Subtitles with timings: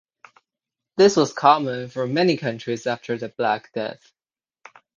[0.97, 4.11] This was common for many countries after the Black Death.